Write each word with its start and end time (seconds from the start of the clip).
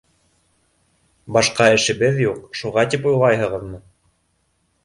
Башҡа 1.37 1.69
эшебеҙ 1.75 2.19
юҡ, 2.23 2.41
шуға 2.63 2.89
тип 2.95 3.07
уйлайһығыҙмы? 3.11 3.83